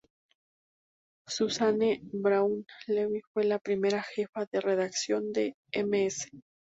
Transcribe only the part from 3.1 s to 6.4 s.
fue la primera jefa de redacción de Ms.